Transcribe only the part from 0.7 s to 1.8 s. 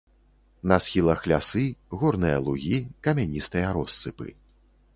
На схілах лясы,